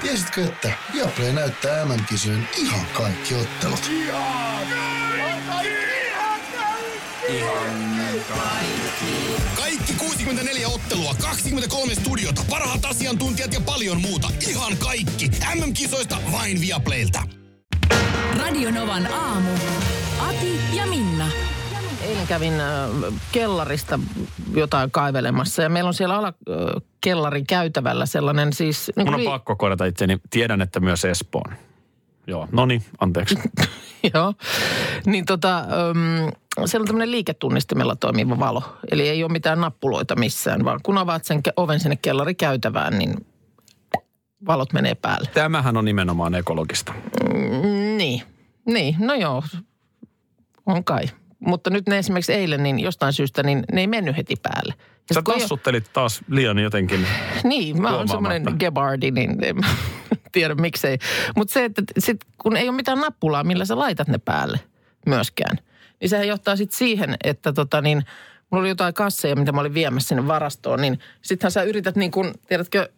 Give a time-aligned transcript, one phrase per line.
[0.00, 3.90] Tiesitkö, että Viaplay näyttää MM-kisojen ihan kaikki ottelut?
[9.56, 14.30] Kaikki 64 ottelua, 23 studiota, parhaat asiantuntijat ja paljon muuta.
[14.48, 15.30] Ihan kaikki.
[15.54, 17.22] MM-kisoista vain Viaplaylta.
[18.38, 19.50] Radionovan aamu.
[20.20, 21.47] Ati ja Minna.
[22.18, 23.98] Eilen kävin äh, kellarista
[24.54, 28.90] jotain kaivelemassa ja meillä on siellä alakellarin käytävällä sellainen siis...
[28.96, 30.18] Niin Mun on kuin pakko korjata itseni.
[30.30, 31.54] Tiedän, että myös Espoon.
[32.26, 33.38] Joo, no niin, anteeksi.
[34.14, 34.34] Joo.
[35.06, 35.58] Niin tota,
[35.90, 36.32] um,
[36.66, 38.62] siellä on tämmöinen liiketunnistimella toimiva valo.
[38.90, 43.26] Eli ei ole mitään nappuloita missään, vaan kun avaat sen oven sinne kellarikäytävään, niin
[44.46, 45.30] valot menee päälle.
[45.34, 46.94] Tämähän on nimenomaan ekologista.
[47.96, 48.22] Niin,
[48.66, 49.42] niin, no joo,
[50.66, 51.04] on kai.
[51.38, 54.74] Mutta nyt ne esimerkiksi eilen, niin jostain syystä, niin ne ei mennyt heti päälle.
[55.10, 57.06] Ja Sä kun tassuttelit taas liian jotenkin.
[57.44, 59.56] Niin, mä oon semmoinen gebardi, niin en
[60.32, 60.98] tiedä miksei.
[61.36, 64.60] Mutta se, että sit, kun ei ole mitään nappulaa, millä sä laitat ne päälle
[65.06, 65.58] myöskään,
[66.00, 68.04] niin sehän johtaa sitten siihen, että tota niin,
[68.50, 72.10] mulla oli jotain kasseja, mitä mä olin viemässä sinne varastoon, niin sittenhän sä yrität niin
[72.10, 72.88] kuin, tiedätkö,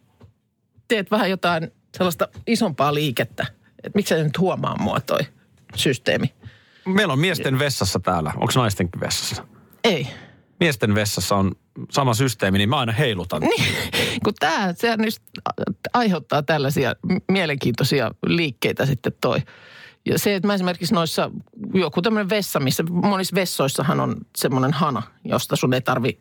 [0.87, 3.45] teet vähän jotain sellaista isompaa liikettä.
[3.83, 5.19] Että miksi sä nyt huomaa mua toi
[5.75, 6.33] systeemi?
[6.85, 8.33] Meillä on miesten vessassa täällä.
[8.35, 9.45] Onko naistenkin vessassa?
[9.83, 10.07] Ei.
[10.59, 11.51] Miesten vessassa on
[11.91, 13.41] sama systeemi, niin mä aina heilutan.
[13.41, 13.63] Niin,
[14.23, 15.15] kun tämä, sehän nyt
[15.93, 16.95] aiheuttaa tällaisia
[17.31, 19.39] mielenkiintoisia liikkeitä sitten toi.
[20.05, 21.31] Ja se, että mä esimerkiksi noissa,
[21.73, 26.19] joku tämmöinen vessa, missä monissa vessoissahan on semmoinen hana, josta sun ei tarvi,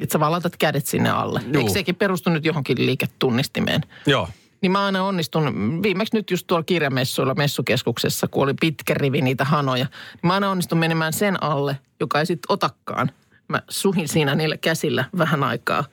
[0.00, 1.40] että sä vaan laitat kädet sinne alle.
[1.46, 1.60] Juu.
[1.60, 3.82] Eikö sekin perustu nyt johonkin liiketunnistimeen?
[4.06, 4.28] Joo.
[4.62, 9.44] Niin mä aina onnistun, viimeksi nyt just tuolla kirjamessuilla messukeskuksessa, kun oli pitkä rivi niitä
[9.44, 13.10] hanoja, niin mä aina onnistun menemään sen alle, joka ei sitten otakaan.
[13.48, 15.84] Mä suhin siinä niillä käsillä vähän aikaa.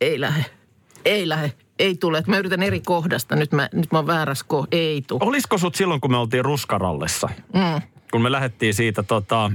[0.00, 0.44] Ei lähe,
[1.04, 2.22] ei lähe, ei tule.
[2.26, 5.20] Mä yritän eri kohdasta, nyt mä, nyt mä oon väärässä ko, ei tule.
[5.22, 7.28] Olisiko sut silloin, kun me oltiin Ruskarallissa?
[7.54, 7.82] Mm.
[8.12, 9.52] Kun me lähdettiin siitä, tota,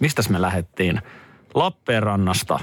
[0.00, 1.02] mistäs me lähdettiin?
[1.54, 2.60] Lappeenrannasta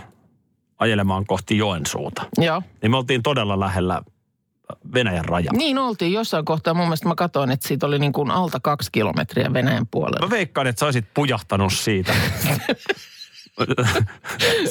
[0.79, 2.25] ajelemaan kohti Joensuuta.
[2.37, 2.61] Joo.
[2.81, 4.01] Niin me oltiin todella lähellä
[4.93, 5.53] Venäjän rajaa.
[5.53, 6.73] Niin oltiin jossain kohtaa.
[6.73, 10.25] Mun mielestä mä katsoin, että siitä oli niin kuin alta kaksi kilometriä Venäjän puolella.
[10.25, 12.13] Mä veikkaan, että sä olisit pujahtanut siitä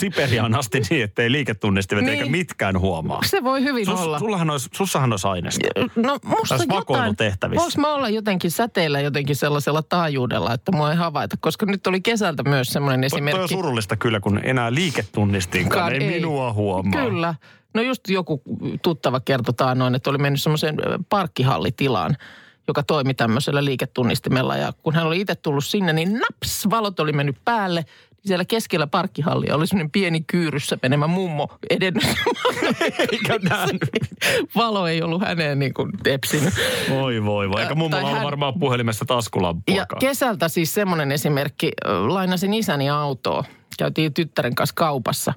[0.00, 2.19] Siperiaan asti niin, ettei liiketunnistimet Niin.
[2.19, 3.20] eikä mitkään huomaa.
[3.26, 4.19] Se voi hyvin Sus, olla.
[4.19, 5.66] sullahan olisi, sussahan olisi aineesta.
[5.97, 7.60] No musta jotain, vakoilutehtävissä.
[7.62, 12.00] voinko mä olla jotenkin säteillä jotenkin sellaisella taajuudella, että mua ei havaita, koska nyt oli
[12.00, 13.54] kesältä myös semmoinen Toi, toi on esimerkki.
[13.54, 16.14] surullista kyllä, kun enää liiketunnistinkaan Kaan ei, ei.
[16.20, 17.04] minua huomaa.
[17.04, 17.34] Kyllä.
[17.78, 18.43] No just joku
[18.83, 20.77] tuttava kertoi noin, että oli mennyt semmoiseen
[21.09, 22.16] parkkihallitilaan,
[22.69, 24.56] joka toimi tämmöisellä liiketunnistimella.
[24.56, 27.84] Ja kun hän oli itse tullut sinne, niin naps, valot oli mennyt päälle.
[28.27, 32.05] Siellä keskellä parkkihallia oli semmoinen pieni kyyryssä menemä mummo edennyt.
[33.12, 33.81] Eikä nähnyt.
[34.56, 36.55] Valo ei ollut häneen niin kuin tepsinyt.
[36.91, 37.61] Voi voi voi.
[37.62, 40.00] Eikä mummolla tai ollut hän- varmaan puhelimessa Ja taskulampuakaan.
[40.00, 41.72] kesältä siis semmoinen esimerkki,
[42.09, 43.44] lainasin isäni autoa.
[43.78, 45.33] Käytiin tyttären kanssa kaupassa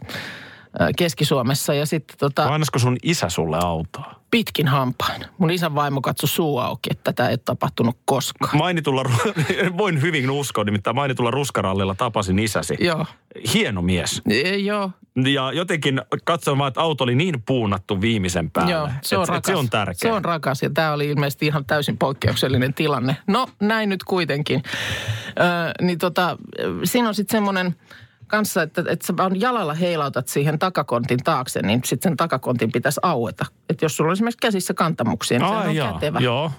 [0.97, 4.21] Keski-Suomessa ja sitten tota, Lainasko sun isä sulle autoa?
[4.31, 5.25] pitkin hampain.
[5.37, 8.57] Mun isän vaimo katsoi suu auki, että tätä ei ole tapahtunut koskaan.
[8.57, 9.03] Mainitulla,
[9.77, 12.77] voin hyvin uskoa, nimittäin mainitulla ruskarallilla tapasin isäsi.
[12.79, 13.05] Joo.
[13.53, 14.21] Hieno mies.
[14.29, 14.91] E, joo,
[15.33, 18.71] Ja jotenkin katsoin vaan, että auto oli niin puunattu viimeisen päälle.
[18.71, 19.47] joo, se on Et- et rakas.
[19.47, 19.95] Se on tärkeää.
[19.97, 23.17] Se on rakas ja tämä oli ilmeisesti ihan täysin poikkeuksellinen tilanne.
[23.27, 24.63] No näin nyt kuitenkin.
[25.27, 26.37] Ö, niin tota,
[26.83, 27.75] siinä on sitten semmoinen
[28.31, 32.99] kanssa, että, että sä vaan jalalla heilautat siihen takakontin taakse, niin sitten sen takakontin pitäisi
[33.03, 33.45] aueta.
[33.69, 36.19] Että jos sulla on esimerkiksi käsissä kantamuksia, niin se Ai on jaa, kätevä.
[36.19, 36.51] Joo,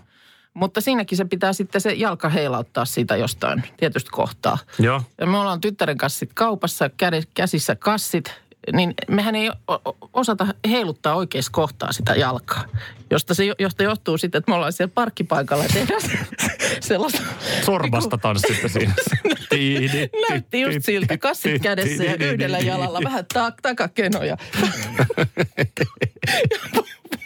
[0.55, 4.59] Mutta siinäkin se pitää sitten se jalka heilauttaa siitä jostain tietystä kohtaa.
[4.78, 5.03] joo.
[5.21, 6.91] Ja me ollaan tyttären kanssa sit kaupassa,
[7.34, 8.34] käsissä kassit,
[8.72, 9.50] niin mehän ei
[10.12, 12.65] osata heiluttaa oikeassa kohtaa sitä jalkaa.
[13.10, 16.19] Josta, se, josta johtuu sitten, että me ollaan siellä parkkipaikalla ja tehdään se-
[16.81, 17.22] sellaista...
[17.65, 18.94] Sormasta tanssitte siinä.
[20.31, 24.37] Näytti just siltä, kassit kädessä ja yhdellä jalalla vähän ta- takakenoja.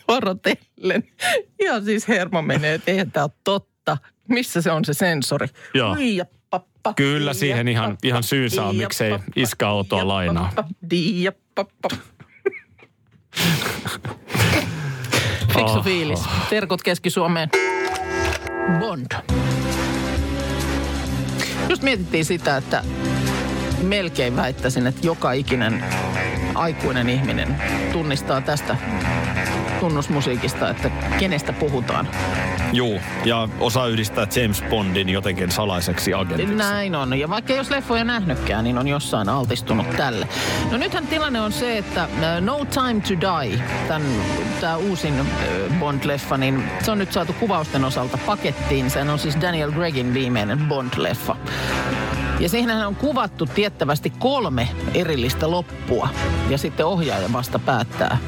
[0.08, 1.04] Vuorotellen.
[1.60, 3.98] Ihan siis hermo menee, että eihän tämä ole totta.
[4.28, 5.46] Missä se on se sensori?
[5.74, 5.96] Joo.
[6.00, 10.52] Ja pappa, Kyllä siihen ja ihan- ihan syynsä on, ja miksei iskä autoa ja lainaa.
[11.16, 11.32] ja.
[15.54, 16.20] Fiksu fiilis.
[16.50, 17.50] Terkut Keski-Suomeen.
[18.78, 19.06] Bond.
[21.68, 22.84] Just mietittiin sitä, että
[23.86, 25.84] melkein väittäisin, että joka ikinen
[26.54, 27.56] aikuinen ihminen
[27.92, 28.76] tunnistaa tästä
[29.80, 32.08] tunnusmusiikista, että kenestä puhutaan.
[32.72, 36.54] Juu, ja osa yhdistää James Bondin jotenkin salaiseksi agentiksi.
[36.54, 37.18] Näin on.
[37.18, 40.28] Ja vaikka jos leffoja nähnytkään, niin on jossain altistunut tälle.
[40.70, 43.62] No nythän tilanne on se, että äh, No Time to Die,
[44.60, 45.26] tämä uusin äh,
[45.80, 48.90] Bond-leffa, niin se on nyt saatu kuvausten osalta pakettiin.
[48.90, 51.36] Sehän on siis Daniel Gregin viimeinen Bond-leffa.
[52.40, 56.08] Ja siinähän on kuvattu tiettävästi kolme erillistä loppua.
[56.48, 58.18] Ja sitten ohjaaja vasta päättää.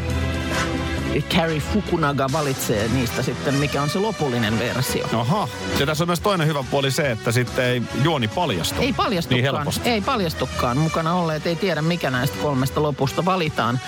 [1.36, 5.06] Carrie Fukunaga valitsee niistä sitten, mikä on se lopullinen versio.
[5.18, 5.48] Aha.
[5.78, 8.74] Ja tässä on myös toinen hyvä puoli se, että sitten ei juoni paljastu.
[8.74, 9.42] Ei Niin paljastukaan.
[9.42, 9.88] helposti.
[9.90, 10.78] ei paljastukaan.
[10.78, 13.80] Mukana olleet ei tiedä, mikä näistä kolmesta lopusta valitaan.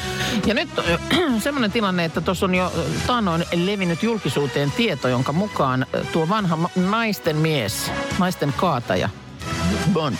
[0.46, 0.68] Ja nyt
[1.44, 2.72] semmoinen tilanne, että tuossa on jo
[3.06, 9.08] taannoin levinnyt julkisuuteen tieto, jonka mukaan tuo vanha naisten mies, naisten kaataja,
[9.92, 10.16] Bond,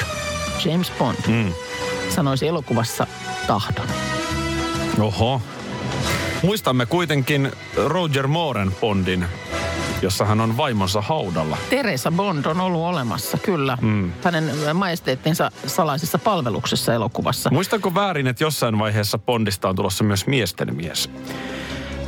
[0.65, 1.53] James Bond, Mm.
[2.09, 3.07] sanoisi elokuvassa
[3.47, 3.87] tahdon.
[5.01, 5.43] Oho.
[6.43, 7.53] Muistamme kuitenkin
[7.87, 9.25] Roger Mooren Bondin,
[10.03, 11.57] jossa hän on vaimonsa haudalla.
[11.71, 13.79] Teresa Bond on ollut olemassa, kyllä.
[13.81, 14.13] Mm.
[14.25, 17.51] Hänen majesteettinsa salaisessa palveluksessa elokuvassa.
[17.51, 21.11] Muistanko väärin, että jossain vaiheessa Bondista on tulossa myös miesten mies?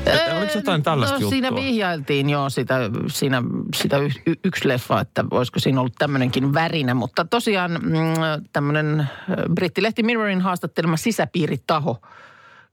[0.07, 1.65] Että oliko jotain tällaista no, Siinä juttua?
[1.65, 3.43] vihjailtiin jo sitä, siinä,
[3.75, 6.95] sitä y, y, yksi leffa, että olisiko siinä ollut tämmöinenkin värinä.
[6.95, 9.07] Mutta tosiaan mm, tämmöinen
[9.55, 12.03] brittilehti Mirrorin haastattelema sisäpiiritaho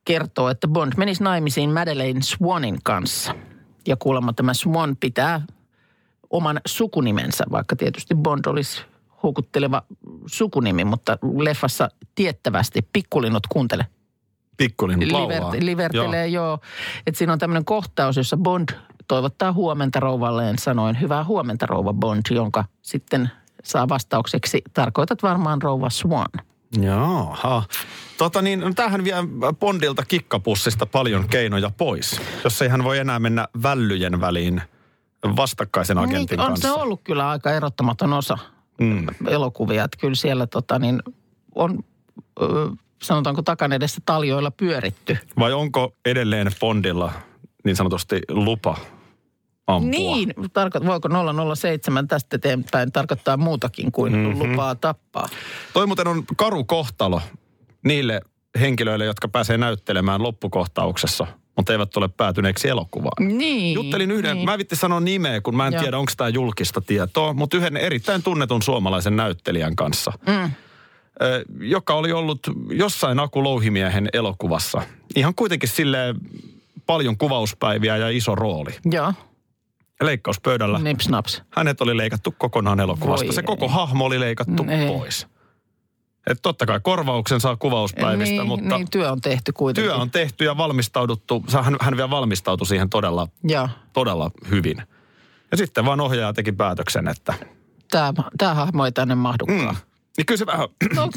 [0.05, 3.35] kertoo, että Bond menisi naimisiin Madeleine Swanin kanssa.
[3.87, 5.41] Ja kuulemma tämä Swan pitää
[6.29, 8.81] oman sukunimensä, vaikka tietysti Bond olisi
[9.23, 9.83] houkutteleva
[10.25, 13.85] sukunimi, mutta leffassa tiettävästi, pikkulinnut kuuntele,
[14.59, 15.51] Pikkulinnut laulaa.
[15.51, 16.45] Liver, livertelee, joo.
[16.45, 16.59] joo.
[17.07, 18.69] Että siinä on tämmöinen kohtaus, jossa Bond
[19.07, 23.31] toivottaa huomenta rouvalleen sanoen hyvää huomenta rouva Bond, jonka sitten
[23.63, 26.27] saa vastaukseksi, tarkoitat varmaan rouva Swan.
[26.81, 27.63] Jaha.
[28.17, 29.15] Tota niin, no tämähän vie
[29.59, 34.61] Bondilta kikkapussista paljon keinoja pois, jos ei hän voi enää mennä vällyjen väliin
[35.35, 36.67] vastakkaisen agentin Niin, on kanssa.
[36.67, 38.37] se ollut kyllä aika erottamaton osa
[38.81, 39.07] Mm.
[39.27, 41.03] elokuvia, että kyllä siellä tota niin,
[41.55, 41.79] on,
[42.41, 42.69] ö,
[43.03, 45.17] sanotaanko takan edessä taljoilla pyöritty.
[45.39, 47.11] Vai onko edelleen Bondilla
[47.65, 48.77] niin sanotusti lupa
[49.67, 49.89] ampua?
[49.91, 51.09] Niin, tarko- voiko
[51.55, 54.21] 007 tästä eteenpäin tarkoittaa muutakin kuin Mhm.
[54.27, 54.51] mm-hmm.
[54.51, 55.29] lupaa tappaa?
[55.73, 57.21] Toi muuten on karu kohtalo
[57.85, 58.21] niille
[58.59, 63.37] henkilöille, jotka pääsee näyttelemään loppukohtauksessa, mutta eivät ole päätyneeksi elokuvaan.
[63.37, 63.73] Niin.
[63.73, 64.45] Juttelin yhden, niin.
[64.45, 65.81] mä vitti sanoa nimeä, kun mä en Joo.
[65.81, 70.51] tiedä, onko tämä julkista tietoa, mutta yhden erittäin tunnetun suomalaisen näyttelijän kanssa, Mm.
[71.59, 72.39] Joka oli ollut
[72.69, 74.81] jossain Aku Louhimiehen elokuvassa.
[75.15, 75.97] Ihan kuitenkin sille
[76.85, 78.71] paljon kuvauspäiviä ja iso rooli.
[78.91, 79.13] Joo,
[80.01, 81.41] Leikkauspöydällä nips naps.
[81.55, 83.25] hänet oli leikattu kokonaan elokuvasta.
[83.25, 83.45] Voi Se ei.
[83.45, 84.87] koko hahmo oli leikattu Ei.
[84.87, 85.27] pois.
[86.27, 89.91] Että totta kai korvauksen saa kuvauspäivistä, niin, mutta niin, työ on tehty kuitenkin.
[89.91, 91.43] työ on tehty ja valmistauduttu.
[91.63, 94.77] Hän, hän vielä valmistautui siihen todella, Joo, todella hyvin.
[95.51, 97.33] Ja sitten vaan ohjaaja teki päätöksen, että
[97.91, 99.59] tämä, tämä hahmo ei tänne mahdukaan.
[99.59, 99.75] mm,
[100.19, 101.09] niin kyllä se vähän, No,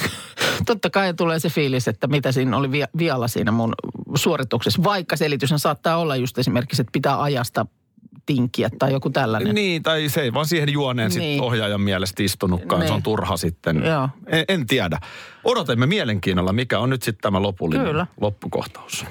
[0.66, 3.72] totta kai tulee se fiilis, että mitä siinä oli vi- vialla siinä mun
[4.14, 4.84] suorituksessa.
[4.84, 7.66] Vaikka selityshän saattaa olla just esimerkiksi, että pitää ajasta
[8.26, 9.54] tinkiä tai joku tällainen.
[9.54, 11.19] niin, tai se ei vaan siihen juoneen niin.
[11.19, 11.34] Niin.
[11.38, 12.81] sit ohjaajan mielestä istunutkaan.
[12.81, 12.88] Niin.
[12.88, 13.84] Se on turha sitten.
[13.84, 14.08] Joo.
[14.26, 14.99] En, en tiedä.
[15.44, 18.06] Odotamme mielenkiinnolla, mikä on nyt sitten tämä lopullinen Kyllä.
[18.20, 19.05] loppukohtaus.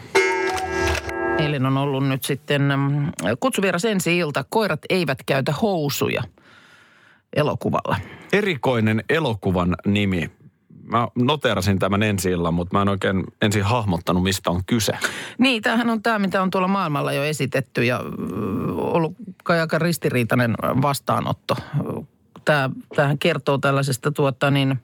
[1.40, 4.46] Eilen on ollut nyt sitten mm, kutsuvieras ensi ilta.
[4.50, 6.24] Koirat eivät käytä housuja
[7.36, 7.98] elokuvalla.
[8.34, 10.32] Erikoinen elokuvan nimi.
[10.84, 14.94] Mä noterasin tämän ensi illan, mutta mä en oikein ensin hahmottanut, mistä on kyse.
[15.38, 18.04] Niin, tämähän on tämä, mitä on tuolla maailmalla jo esitetty ja ö,
[18.76, 19.14] ollut
[19.44, 21.56] kai aika ristiriitainen vastaanotto.
[22.46, 24.80] Tämä, tämähän kertoo tällaisesta tuota niin,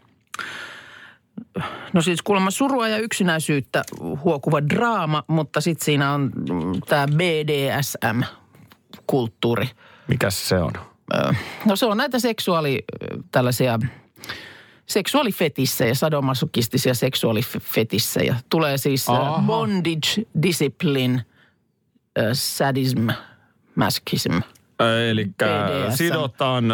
[1.94, 3.84] no siis kuulemma surua ja yksinäisyyttä
[4.24, 6.32] huokuva draama, mutta sitten siinä on
[6.88, 9.70] tämä BDSM-kulttuuri.
[10.08, 10.72] Mikäs se on?
[11.14, 11.34] Ö,
[11.66, 13.80] No se on näitä seksuaali, ö, tällaisia
[14.86, 18.36] seksuaalifetissejä, sadomasokistisia seksuaalifetissejä.
[18.50, 19.44] Tulee siis ö, Aha.
[19.48, 21.26] bondage, discipline,
[22.34, 23.08] sadism,
[23.76, 24.34] masochism.
[25.10, 25.27] Eli
[25.89, 26.65] sidotaan,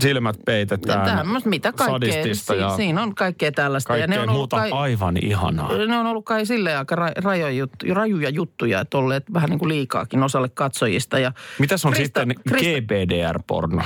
[0.00, 2.34] silmät peitetään, Tämmöistä, mitä kaikkea.
[2.34, 3.96] Si- ja siinä on kaikkea tällaista.
[3.96, 5.76] ja kaikkea ne on ollut muuta kai, aivan ihanaa.
[5.86, 9.58] ne on ollut kai silleen aika ra- rajoja, juttu- rajuja juttuja, että olleet vähän niin
[9.58, 11.18] kuin liikaakin osalle katsojista.
[11.18, 13.82] Ja Mitäs on Krista- sitten Krista- GBDR-porno?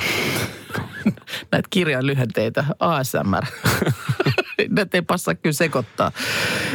[1.52, 3.44] näitä kirjan lyhenteitä, ASMR.
[4.70, 6.12] Näitä ei passaa kyllä sekoittaa.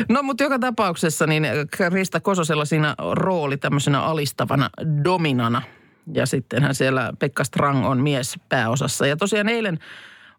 [0.10, 1.48] No mutta joka tapauksessa niin
[1.92, 4.70] Krista Kososella siinä rooli tämmöisenä alistavana
[5.04, 5.62] dominana.
[6.14, 9.08] Ja sittenhän siellä Pekka Strang on mies pääosassa.
[9.08, 9.80] Ja tosiaan eilen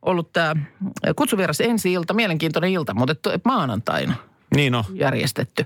[0.02, 0.54] ollut tämä
[1.16, 4.14] kutsuvieras ensi ilta, mielenkiintoinen ilta, mutta maanantaina
[4.54, 5.64] Niin no, järjestetty.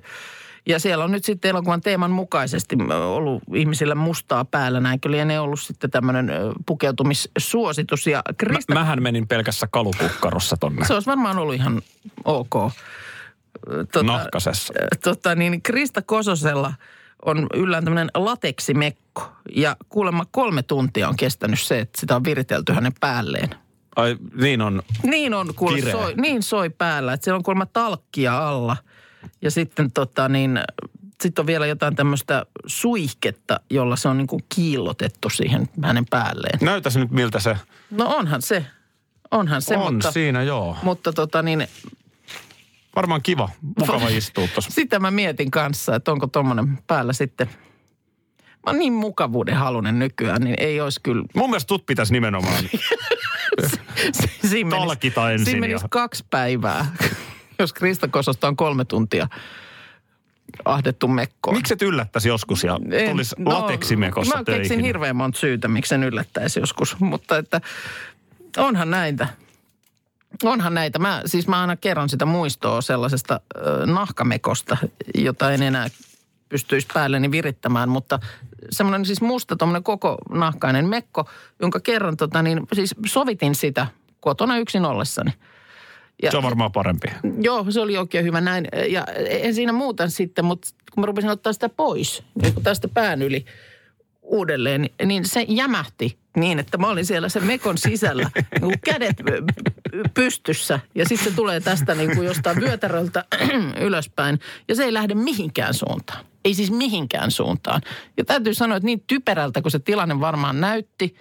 [0.67, 4.81] Ja siellä on nyt sitten elokuvan teeman mukaisesti ollut ihmisillä mustaa päällä.
[4.81, 6.31] Näinkö lienee ollut sitten tämmöinen
[6.67, 8.07] pukeutumissuositus.
[8.07, 11.83] Ja Krista, Mä, mähän menin pelkässä kalukukkarossa tonne se olisi varmaan ollut ihan
[12.25, 12.55] ok.
[13.93, 14.75] Tota, nahkasessa.
[15.05, 16.75] tota, niin Krista Kososella
[17.25, 19.33] on yllään tämmöinen lateksimekko.
[19.57, 23.51] Ja kuulemma kolme tuntia on kestänyt se, että sitä on viritelty hänen päälleen.
[23.97, 24.83] Ai niin on.
[25.03, 25.93] Niin on kuule, Kireä.
[25.93, 28.77] soi, niin soi päällä, että siellä on kuulemma talkkia alla.
[29.43, 30.61] Ja sitten tota niin,
[31.23, 36.59] sit on vielä jotain tämmöistä suihketta, jolla se on niin kuin kiillotettu siihen hänen päälleen.
[36.63, 37.57] Näytäs nyt miltä se
[37.91, 38.67] No onhan se,
[39.31, 40.77] onhan se, on mutta, siinä, joo.
[40.83, 41.69] mutta tota niin,
[42.97, 44.71] Varmaan kiva, mukava istua tuossa.
[44.71, 47.47] sitä mä mietin kanssa, että onko tommonen päällä sitten.
[48.47, 51.25] Mä oon niin mukavuuden halunen nykyään, niin ei olisi kyllä.
[51.35, 52.65] Mun mielestä tut pitäisi nimenomaan.
[54.49, 56.87] Siinä menisi- Talkita ensin Siinä menisi kaksi päivää,
[57.59, 59.29] jos Krista Kososta on kolme tuntia
[60.65, 61.57] ahdettu mekkoon.
[61.57, 64.63] Miksi et yllättäisi joskus ja En- tulisi lateksimekossa Mä töihin?
[64.63, 67.61] keksin hirveän monta syytä, miksi sen yllättäisi joskus, mutta että
[68.57, 69.27] onhan näitä.
[70.45, 70.99] Onhan näitä.
[70.99, 74.77] Mä, siis mä aina kerron sitä muistoa sellaisesta ö, nahkamekosta,
[75.15, 75.89] jota en enää
[76.49, 78.19] pystyisi päälleni virittämään, mutta
[78.71, 81.29] semmoinen siis musta tuommoinen koko nahkainen mekko,
[81.61, 83.87] jonka kerran tota niin, siis sovitin sitä
[84.21, 85.33] kotona yksin ollessani.
[86.23, 87.09] Ja Se on varmaan parempi.
[87.41, 88.69] Joo, se oli oikein hyvä näin.
[88.89, 92.89] Ja en siinä muuta sitten, mutta kun mä rupesin ottaa sitä pois, niin kun tästä
[92.89, 93.45] pään yli
[94.23, 99.17] uudelleen, niin se jämähti niin, että mä olin siellä sen mekon sisällä, niin kuin kädet
[100.15, 100.81] pystyssä.
[100.95, 103.25] Ja sitten se tulee tästä niin kuin jostain vyötäröltä
[103.87, 104.41] ylöspäin.
[104.69, 106.25] Ja se ei lähde mihinkään suuntaan.
[106.45, 107.81] Ei siis mihinkään suuntaan.
[108.17, 111.17] Ja täytyy sanoa, että niin typerältä kuin se tilanne varmaan näytti,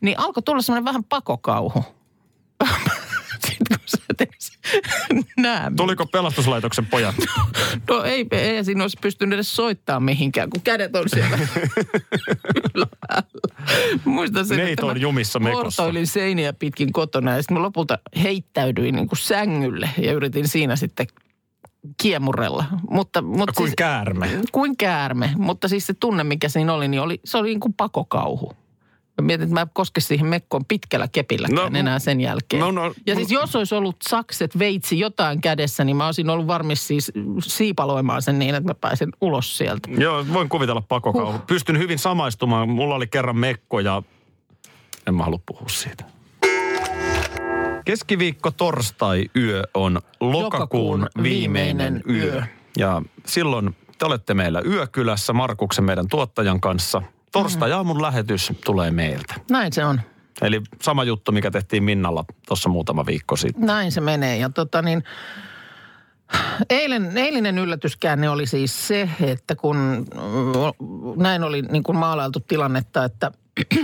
[0.00, 1.84] niin alkoi tulla semmoinen vähän pakokauhu.
[3.68, 3.98] Kun sä
[5.36, 5.76] näin.
[5.76, 7.14] Tuliko pelastuslaitoksen pojat?
[7.90, 11.38] No ei, ei siinä olisi pystynyt edes soittaa mihinkään, kun kädet on siellä.
[14.04, 15.82] Muistan sen, Neito että on jumissa mekossa.
[16.04, 21.06] Seiniä pitkin kotona ja sitten mä lopulta heittäydyin niin kuin sängylle ja yritin siinä sitten
[22.02, 22.64] kiemurella.
[22.90, 24.28] Mutta, mutta Kuin siis, käärme.
[24.52, 25.30] kuin käärme.
[25.36, 28.52] Mutta siis se tunne, mikä siinä oli, niin oli, se oli niin kuin pakokauhu.
[29.20, 32.60] Mä mietin, että mä en koske siihen mekkoon pitkällä kepilläkään No, enää sen jälkeen.
[32.60, 36.46] no, no, ja siis jos olisi ollut sakset, veitsi, jotain kädessä, niin mä olisin ollut
[36.46, 39.88] varmis siis siipaloimaan sen niin, että mä pääsen ulos sieltä.
[39.98, 41.32] Joo, voin kuvitella pakokauhu.
[41.32, 41.46] Huh.
[41.46, 42.68] Pystyn hyvin samaistumaan.
[42.68, 44.02] Mulla oli kerran mekko ja
[45.06, 46.04] en mä halua puhua siitä.
[47.84, 52.34] Keskiviikko torstai yö on lokakuun Lokakuun viimeinen viimeinen yö.
[52.34, 52.42] yö.
[52.78, 57.02] Ja silloin te olette meillä Yökylässä Markuksen meidän tuottajan kanssa.
[57.32, 59.34] Torstai-aamun lähetys tulee meiltä.
[59.50, 60.00] Näin se on.
[60.42, 63.66] Eli sama juttu, mikä tehtiin Minnalla tuossa muutama viikko sitten.
[63.66, 64.36] Näin se menee.
[64.36, 65.04] Ja tota niin,
[66.70, 73.04] eilen, eilinen yllätyskäänne oli siis se, että kun mm, näin oli niin kuin maalailtu tilannetta,
[73.04, 73.32] että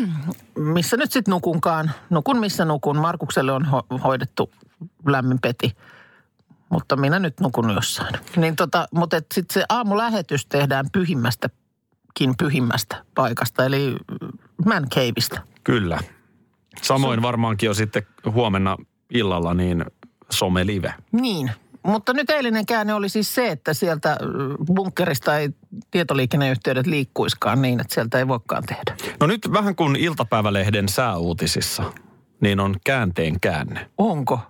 [0.74, 2.98] missä nyt sitten nukunkaan, nukun missä nukun.
[2.98, 4.50] Markukselle on ho- hoidettu
[5.06, 5.76] lämmin peti,
[6.68, 8.14] mutta minä nyt nukun jossain.
[8.36, 10.86] Niin tota, mutta sitten se aamulähetys tehdään
[12.18, 13.96] pyhimmästäkin pyhimmästä paikasta, eli
[14.66, 15.40] man caveista.
[15.64, 15.98] Kyllä.
[16.82, 18.76] Samoin varmaankin jo sitten huomenna
[19.10, 19.84] illalla niin
[20.30, 20.94] some-live.
[21.12, 21.50] Niin,
[21.82, 24.16] mutta nyt eilinen käänne oli siis se, että sieltä ö,
[24.66, 25.50] bunkkerista ei
[25.90, 28.96] tietoliikenneyhteydet liikkuiskaan niin, että sieltä ei voikaan tehdä.
[29.20, 31.92] No nyt vähän kuin iltapäivälehden sääuutisissa,
[32.40, 33.90] niin on käänteen käänne.
[33.98, 34.40] Onko?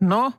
[0.00, 0.32] No,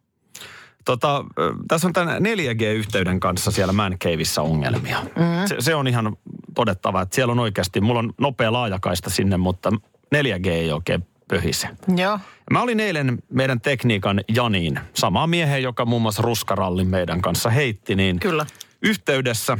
[0.85, 1.25] Tota,
[1.67, 4.99] tässä on tämän 4G-yhteyden kanssa siellä Man Caveissa ongelmia.
[5.01, 5.47] Mm.
[5.47, 6.17] Se, se on ihan
[6.55, 9.71] todettava, että siellä on oikeasti, mulla on nopea laajakaista sinne, mutta
[10.15, 11.69] 4G ei oikein pöhise.
[11.97, 12.19] joo.
[12.51, 17.95] Mä olin eilen meidän tekniikan Janiin, samaa miehen, joka muun muassa ruskarallin meidän kanssa heitti,
[17.95, 18.45] niin Kyllä.
[18.81, 19.57] yhteydessä.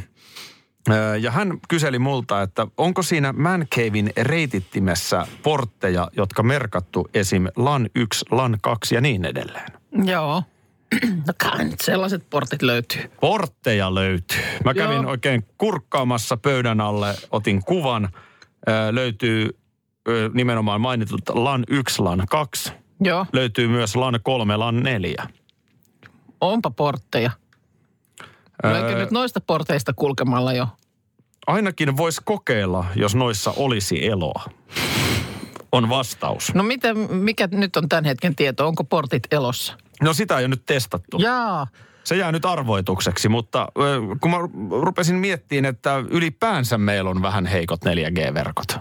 [1.22, 7.48] Ja hän kyseli multa, että onko siinä Man Cavein reitittimessä portteja, jotka merkattu esim.
[7.56, 9.72] LAN 1, LAN 2 ja niin edelleen.
[10.06, 10.44] Joo.
[11.28, 13.12] No kai nyt sellaiset portit löytyy.
[13.22, 14.42] Portteja löytyy.
[14.66, 15.12] Mä kävin Joo.
[15.12, 18.10] oikein kurkkaamassa pöydän alle, otin kuvan.
[18.70, 19.50] Ö, löytyy
[20.08, 22.72] ö, nimenomaan mainitut LAN 1, LAN 2.
[23.04, 25.28] Joo, Löytyy myös LAN 3, LAN 4.
[26.42, 27.32] onpa portteja.
[28.64, 30.68] Löykö nyt noista porteista kulkemalla jo?
[31.48, 34.44] Ainakin voisi kokeilla, jos noissa olisi eloa.
[35.72, 36.54] On vastaus.
[36.54, 38.68] No miten, mikä nyt on tämän hetken tieto?
[38.68, 39.78] Onko portit elossa?
[40.02, 41.18] No sitä ei ole nyt testattu.
[41.20, 41.68] Jaa.
[42.04, 43.68] Se jää nyt arvoitukseksi, mutta
[44.22, 44.38] kun mä
[44.82, 48.80] rupesin miettimään, että ylipäänsä meillä on vähän heikot 4G-verkot.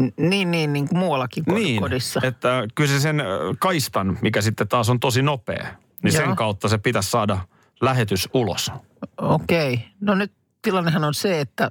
[0.00, 2.20] N- Niin, niin, niin kuin muuallakin kod- Niin, kodissa.
[2.24, 3.22] että kyllä se sen
[3.58, 5.66] kaistan, mikä sitten taas on tosi nopea,
[6.02, 6.36] niin sen Joo.
[6.36, 7.38] kautta se pitäisi saada
[7.80, 8.70] lähetys ulos.
[9.18, 9.84] Okei.
[10.00, 11.70] No nyt tilannehan on se, että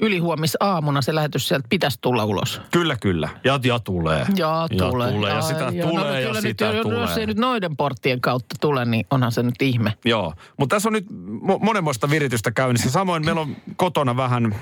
[0.00, 2.60] ylihuomisaamuna se lähetys sieltä pitäisi tulla ulos.
[2.70, 3.28] Kyllä, kyllä.
[3.44, 4.26] Ja, ja tulee.
[4.36, 5.12] Ja, tulee.
[5.12, 5.30] tulee.
[5.30, 5.88] Ja Ai, sitä joo.
[5.88, 7.00] tulee no, ja kyllä sitä nyt, tulee.
[7.00, 9.92] Jos ei nyt noiden porttien kautta tule, niin onhan se nyt ihme.
[10.04, 11.06] Joo, mutta tässä on nyt
[11.42, 12.90] mo- monenmoista viritystä käynnissä.
[12.90, 14.54] Samoin meillä on kotona vähän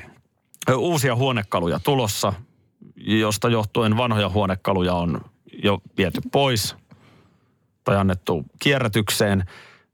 [0.76, 2.32] uusia huonekaluja tulossa,
[2.96, 5.20] josta johtuen vanhoja huonekaluja on
[5.62, 6.76] jo viety pois
[7.84, 9.44] tai annettu kierrätykseen.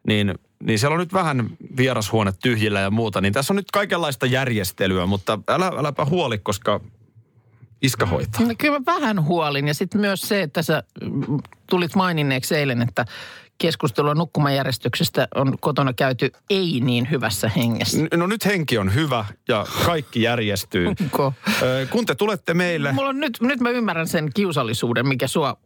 [0.06, 0.34] Niin,
[0.66, 3.20] niin siellä on nyt vähän vierashuone tyhjillä ja muuta.
[3.20, 6.80] Niin tässä on nyt kaikenlaista järjestelyä, mutta älä, äläpä huoli, koska
[7.82, 8.42] iskä hoitaa.
[8.42, 10.82] No kyllä mä vähän huolin ja sitten myös se, että sä
[11.70, 13.04] tulit maininneeksi eilen, että
[13.58, 17.98] keskustelua nukkumajärjestyksestä on kotona käyty ei niin hyvässä hengessä.
[18.16, 20.86] No nyt henki on hyvä ja kaikki järjestyy.
[20.86, 21.32] Onko?
[21.90, 22.92] Kun te tulette meille...
[22.92, 25.56] Mulla on nyt, nyt mä ymmärrän sen kiusallisuuden, mikä sua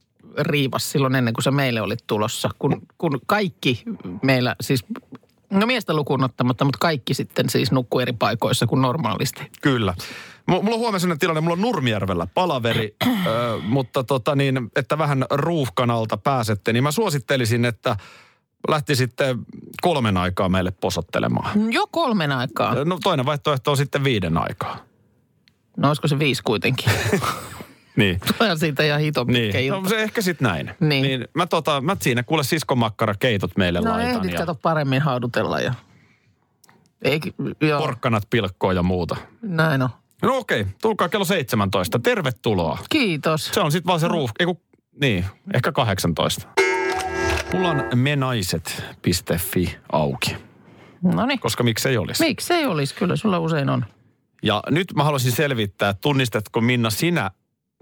[0.40, 2.50] riivas silloin ennen kuin sä meille olit tulossa.
[2.58, 3.82] Kun, kun kaikki
[4.22, 4.84] meillä siis,
[5.50, 9.50] no miestä lukuun ottamatta, mutta kaikki sitten siis nukkuu eri paikoissa kuin normaalisti.
[9.62, 9.94] Kyllä.
[10.46, 14.98] M- Mulla on huomenna sellainen tilanne, mulla on Nurmijärvellä palaveri, ö, mutta tota niin, että
[14.98, 17.96] vähän ruuhkanalta pääsette, niin mä suosittelisin, että
[18.68, 19.36] lähtisitte
[19.82, 21.72] kolmen aikaa meille posottelemaan.
[21.72, 22.84] Jo kolmen aikaa.
[22.84, 24.76] No toinen vaihtoehto on sitten viiden aikaa.
[25.76, 26.92] No olisiko se viisi kuitenkin?
[27.98, 28.20] Niin.
[28.38, 29.80] Tulehan siitä ihan hito pitkä Niin, ilta.
[29.80, 30.70] no se ehkä sitten näin.
[30.80, 31.02] Niin.
[31.02, 35.02] niin mä, tota, mä siinä kuule siskomakkara keitot meille No laitan ehdit ja kato paremmin
[35.02, 35.74] haudutella ja...
[37.02, 39.16] Eikö, joo, porkkanat pilkkoa ja muuta.
[39.42, 39.88] näin on.
[40.22, 41.98] No okei, tulkaa kello 17.
[41.98, 42.78] Tervetuloa.
[42.90, 43.46] Kiitos.
[43.54, 44.30] Se on sitten vaan se ruuh...
[44.40, 44.60] Eiku,
[45.00, 45.24] niin,
[45.54, 46.48] ehkä 18.
[47.52, 50.36] Mulla on menaiset.fi auki,
[51.02, 51.38] No niin.
[51.40, 52.24] koska miksei olisi.
[52.24, 52.94] Miksi ei olisi?
[52.94, 53.84] Kyllä sulla usein on.
[54.42, 57.30] Ja nyt mä haluaisin selvittää, tunnistatko Minna sinä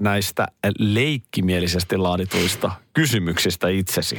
[0.00, 0.46] näistä
[0.78, 4.18] leikkimielisesti laadituista kysymyksistä itsesi?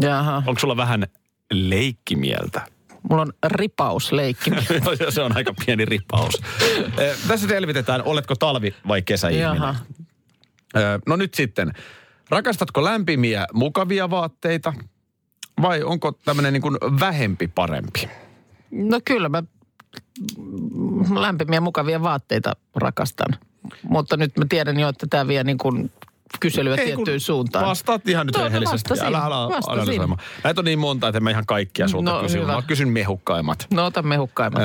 [0.00, 0.42] Jaha.
[0.46, 1.06] Onko sulla vähän
[1.52, 2.66] leikkimieltä?
[3.10, 4.50] Mulla on ripausleikki.
[4.50, 4.60] No,
[5.10, 6.34] se on aika pieni ripaus.
[6.98, 9.74] Eh, Tässä selvitetään, oletko talvi- vai kesäihminen.
[10.76, 11.72] Ö, No nyt sitten,
[12.28, 14.72] rakastatko lämpimiä, mukavia vaatteita
[15.62, 16.62] vai onko tämmöinen niin
[17.00, 18.08] vähempi parempi?
[18.70, 19.42] No kyllä mä
[21.20, 23.28] lämpimiä mukavia vaatteita rakastan.
[23.82, 25.92] Mutta nyt mä tiedän jo, että tämä vie niin kuin
[26.40, 27.66] kyselyä Ei, tiettyyn suuntaan.
[27.66, 28.90] Vastaat ihan nyt rehellisesti.
[28.90, 30.20] vastasin, Älä ala analysoimaan.
[30.44, 32.40] Näitä on niin monta, että mä ihan kaikkia sulta No, kysy.
[32.40, 32.52] hyvä.
[32.54, 33.66] Mä kysyn mehukkaimmat.
[33.74, 34.62] No ota mehukkaimmat.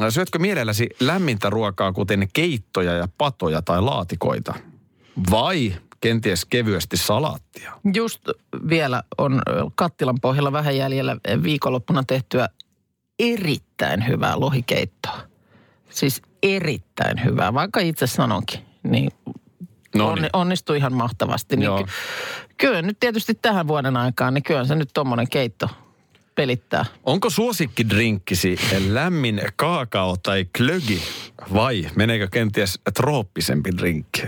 [0.00, 4.54] Öö, syötkö mielelläsi lämmintä ruokaa, kuten keittoja ja patoja tai laatikoita?
[5.30, 7.72] Vai kenties kevyesti salaattia?
[7.94, 8.22] Just
[8.68, 9.42] vielä on
[9.74, 12.48] kattilan pohjalla vähän jäljellä viikonloppuna tehtyä
[13.18, 15.18] erittäin hyvää lohikeittoa.
[15.90, 18.60] Siis erittäin hyvää, vaikka itse sanonkin.
[18.82, 19.10] Niin
[19.94, 21.56] No Onni, onnistui ihan mahtavasti.
[21.56, 21.92] Niin ky-
[22.56, 25.68] kyllä nyt tietysti tähän vuoden aikaan, niin kyllä se nyt tommonen keitto
[26.34, 26.84] pelittää.
[27.04, 28.56] Onko suosikkidrinkkisi
[28.88, 31.02] lämmin kaakao tai klögi
[31.54, 34.22] vai meneekö kenties trooppisempi drinkki?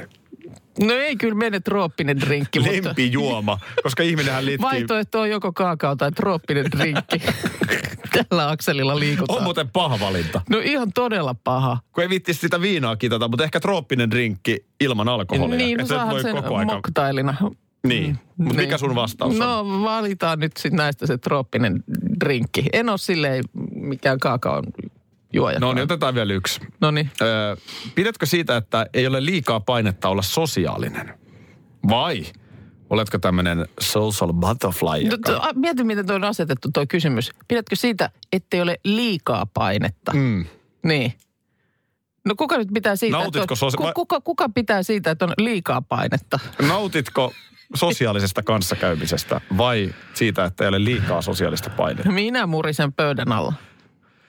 [0.81, 4.63] No ei kyllä mene trooppinen drinkki, mutta Lempijuoma, koska ihminenhän liittyy...
[4.63, 7.23] vaihtoehto on joko kaakao tai trooppinen drinkki.
[8.29, 9.39] Tällä akselilla liikutaan.
[9.39, 10.41] On muuten paha valinta.
[10.51, 11.79] No ihan todella paha.
[11.93, 15.57] Kun ei viittisi sitä viinaa kitata, mutta ehkä trooppinen drinkki ilman alkoholia.
[15.57, 16.75] Niin, no saahan sen koko aika...
[16.75, 17.35] moktailina.
[17.87, 19.39] Niin, mutta mikä sun vastaus on?
[19.39, 21.85] No valitaan nyt sitten näistä se trooppinen
[22.21, 22.65] drinkki.
[22.73, 24.65] En ole silleen mikään kaakaon
[25.35, 25.59] juoja.
[25.61, 26.61] No niin, otetaan vielä yksi.
[26.81, 27.11] No niin.
[27.23, 27.57] Öö,
[27.95, 31.19] pidätkö siitä, että ei ole liikaa painetta olla sosiaalinen?
[31.89, 32.25] Vai
[32.91, 35.05] oletko tämmöinen social butterfly?
[35.05, 35.33] No, Joka...
[35.33, 37.31] to, a, mieti, miten tuo on asetettu tuo kysymys.
[37.49, 40.13] Pidätkö siitä, ettei ole liikaa painetta?
[40.13, 40.45] Mm.
[40.85, 41.13] Niin.
[42.25, 45.33] No kuka nyt pitää siitä, Nautitko että on, sosia- kuka, kuka pitää siitä, että on
[45.39, 46.39] liikaa painetta?
[46.69, 47.33] Nautitko
[47.75, 52.13] sosiaalisesta kanssakäymisestä vai siitä, että ei ole liikaa sosiaalista painetta?
[52.13, 53.53] Minä murisen pöydän alla.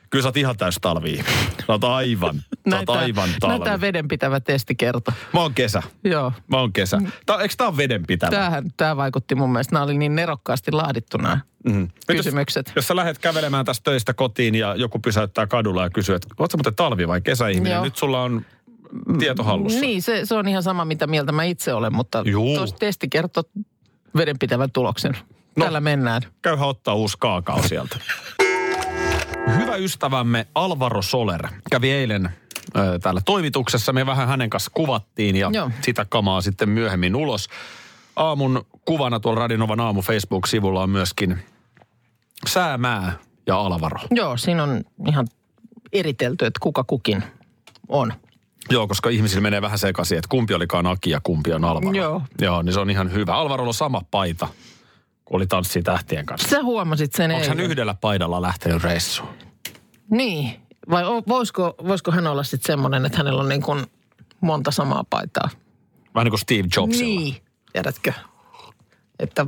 [0.09, 1.17] Kyllä sä oot ihan täys talvi.
[1.17, 3.63] Sä oot aivan, sä oot aivan näin talvi.
[3.63, 5.13] tämä vedenpitävä testi kertoo.
[5.33, 5.83] Mä oon kesä.
[6.03, 6.31] Joo.
[6.47, 7.01] Mä oon kesä.
[7.25, 8.31] Tää, eikö tää ole vedenpitävä?
[8.31, 9.75] Tämähän, tämä vaikutti mun mielestä.
[9.75, 11.39] Nämä oli niin nerokkaasti laadittu nämä
[11.69, 11.89] Mm.
[12.07, 12.67] Kysymykset.
[12.67, 16.27] Jos, jos sä lähdet kävelemään tästä töistä kotiin ja joku pysäyttää kadulla ja kysyy, että
[16.39, 17.73] oot sä muuten talvi- vai kesäihminen?
[17.73, 17.83] Joo.
[17.83, 18.45] Nyt sulla on
[19.19, 19.79] tieto hallussa.
[19.79, 22.23] Niin, se, se on ihan sama, mitä mieltä mä itse olen, mutta
[22.55, 23.43] tuossa testi kertoo
[24.17, 25.17] vedenpitävän tuloksen.
[25.57, 25.65] No.
[25.65, 26.21] Tällä mennään.
[26.41, 27.97] Käyhän ottaa uusi kaakao sieltä.
[29.47, 32.29] Hyvä ystävämme Alvaro Soler kävi eilen
[32.77, 33.93] ö, täällä toimituksessa.
[33.93, 35.71] Me vähän hänen kanssa kuvattiin ja Joo.
[35.81, 37.49] sitä kamaa sitten myöhemmin ulos.
[38.15, 41.39] Aamun kuvana tuolla Radinovan aamu Facebook-sivulla on myöskin
[42.47, 43.13] Säämää
[43.47, 43.99] ja Alvaro.
[44.12, 45.27] Joo, siinä on ihan
[45.93, 47.23] eritelty, että kuka kukin
[47.88, 48.13] on.
[48.69, 51.91] Joo, koska ihmisillä menee vähän sekaisin, että kumpi olikaan Aki ja kumpi on Alvaro.
[51.95, 52.21] Joo.
[52.41, 53.36] Joo, niin se on ihan hyvä.
[53.36, 54.47] Alvarolla on sama paita
[55.25, 56.49] kun oli Tanssii tähtien kanssa.
[56.49, 59.29] Sä huomasit sen Onko hän yhdellä paidalla lähtenyt reissuun?
[60.11, 60.59] Niin.
[60.89, 63.85] Vai voisiko, voisiko hän olla sitten semmoinen, että hänellä on niin kuin
[64.41, 65.49] monta samaa paitaa?
[66.15, 67.19] Vähän niin kuin Steve Jobsilla.
[67.19, 67.35] Niin.
[67.73, 68.13] Tiedätkö?
[69.19, 69.45] Että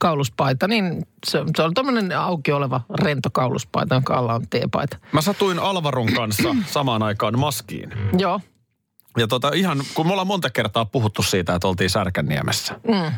[0.00, 4.96] kauluspaita, niin se, se on tämmöinen auki oleva rento kauluspaita, jonka alla on teepaita.
[5.12, 7.92] Mä satuin Alvaron kanssa samaan aikaan maskiin.
[8.18, 8.40] Joo.
[9.16, 13.12] Ja tota ihan, kun me ollaan monta kertaa puhuttu siitä, että oltiin Särkänniemessä, mm.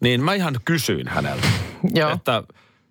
[0.00, 1.48] Niin mä ihan kysyin häneltä,
[1.94, 2.10] Joo.
[2.10, 2.42] että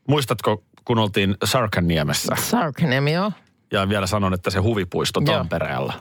[0.08, 3.32] muistatko, kun oltiin Särkänniemessä Sarkaniemi, joo.
[3.72, 5.38] ja vielä sanon, että se huvipuisto Joo.
[5.38, 5.94] Tampereella.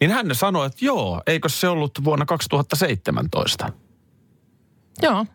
[0.00, 3.72] Niin hän sanoi, että joo, eikö se ollut vuonna 2017?
[5.02, 5.26] Joo.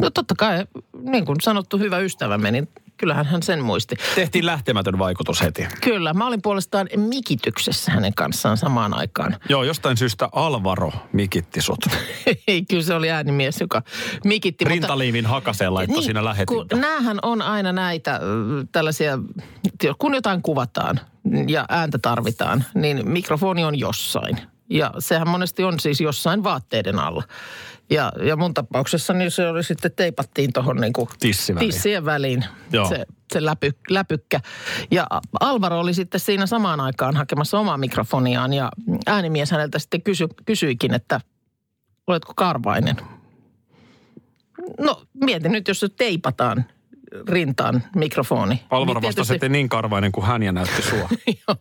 [0.00, 0.64] No totta kai,
[1.02, 3.96] niin kuin sanottu hyvä ystävämme, niin kyllähän hän sen muisti.
[4.14, 5.66] Tehtiin lähtemätön vaikutus heti.
[5.80, 9.36] Kyllä, mä olin puolestaan mikityksessä hänen kanssaan samaan aikaan.
[9.48, 11.78] Joo, jostain syystä Alvaro mikitti sut.
[12.48, 13.82] Ei, kyllä se oli äänimies, joka
[14.24, 14.64] mikitti.
[14.64, 16.76] mutta- Rintaliivin hakaseen laittoi siinä lähetintä.
[16.76, 18.20] näähän on aina näitä
[18.72, 19.18] tällaisia,
[19.98, 21.00] kun jotain kuvataan
[21.48, 24.38] ja ääntä tarvitaan, niin mikrofoni on jossain.
[24.70, 27.22] Ja sehän monesti on siis jossain vaatteiden alla.
[27.90, 31.70] Ja, ja mun tapauksessa niin se oli sitten, teipattiin tuohon niin Tissiväliin.
[31.70, 32.88] tissien väliin Joo.
[32.88, 34.40] se, se läpy, läpykkä.
[34.90, 35.06] Ja
[35.40, 38.70] Alvaro oli sitten siinä samaan aikaan hakemassa omaa mikrofoniaan ja
[39.06, 41.20] äänimies häneltä sitten kysy, kysyikin, että
[42.06, 42.96] oletko karvainen?
[44.80, 46.64] No mietin nyt, jos se teipataan
[47.28, 48.62] rintaan mikrofoni.
[48.70, 51.08] Alvaro niin vastasi, että niin karvainen kuin hän ja näytti sua.
[51.48, 51.56] Joo.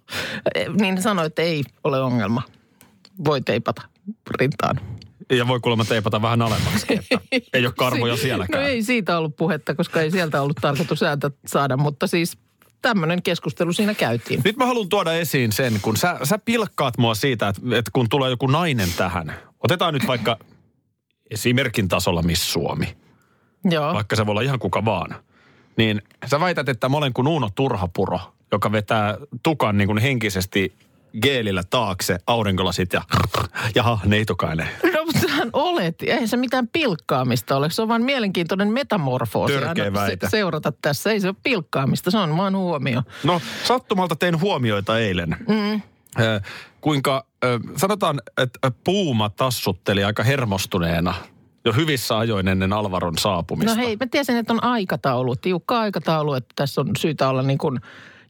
[0.81, 2.41] niin sanoi, että ei ole ongelma.
[3.25, 3.81] Voi teipata
[4.39, 4.79] rintaan.
[5.29, 7.19] Ja voi kuulemma teipata vähän alemmaksi, että
[7.53, 8.63] ei ole karvoja Si- sielläkään.
[8.63, 12.37] No ei siitä ollut puhetta, koska ei sieltä ollut tarkoitus ääntä saada, mutta siis
[12.81, 14.41] tämmöinen keskustelu siinä käytiin.
[14.45, 18.09] Nyt mä haluan tuoda esiin sen, kun sä, sä pilkkaat mua siitä, että, että kun
[18.09, 19.33] tulee joku nainen tähän.
[19.63, 20.37] Otetaan nyt vaikka
[21.31, 22.97] esimerkin tasolla Miss Suomi,
[23.65, 23.93] Joo.
[23.93, 25.15] vaikka se voi olla ihan kuka vaan.
[25.77, 28.19] Niin sä väität, että mä olen kuin Uuno Turhapuro,
[28.51, 30.73] joka vetää tukan niin kuin henkisesti
[31.21, 33.01] geelillä taakse, aurinkolasit ja
[33.75, 34.67] jaha, neitokainen.
[35.51, 35.95] Sähän olet.
[36.01, 37.69] Eihän se mitään pilkkaamista ole.
[37.69, 39.53] Se on vain mielenkiintoinen metamorfoosi.
[39.53, 40.29] Törkeä väite.
[40.29, 41.11] seurata tässä.
[41.11, 43.03] Ei se ole pilkkaamista, se on vaan huomio.
[43.23, 45.35] No sattumalta tein huomioita eilen.
[45.47, 45.73] Mm.
[45.73, 46.41] Äh,
[46.81, 51.13] kuinka, äh, sanotaan, että Puuma tassutteli aika hermostuneena
[51.65, 53.75] jo hyvissä ajoin ennen Alvaron saapumista.
[53.75, 57.57] No hei, mä tiesin, että on aikataulu, tiukka aikataulu, että tässä on syytä olla niin
[57.57, 57.79] kuin